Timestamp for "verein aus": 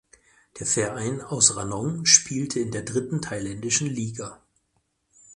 0.65-1.55